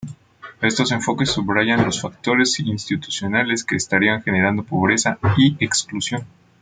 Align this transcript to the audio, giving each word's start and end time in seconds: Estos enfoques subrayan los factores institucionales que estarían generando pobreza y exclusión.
Estos 0.63 0.91
enfoques 0.93 1.29
subrayan 1.29 1.85
los 1.85 2.01
factores 2.01 2.59
institucionales 2.59 3.63
que 3.63 3.75
estarían 3.75 4.23
generando 4.23 4.63
pobreza 4.63 5.19
y 5.37 5.63
exclusión. 5.63 6.25